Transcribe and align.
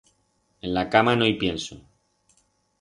En 0.67 0.73
la 0.77 0.85
cama 0.95 1.15
no 1.21 1.29
i 1.35 1.37
pienso. 1.45 1.81